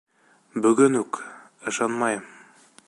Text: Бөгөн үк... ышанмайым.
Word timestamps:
Бөгөн 0.63 0.97
үк... 1.01 1.21
ышанмайым. 1.73 2.25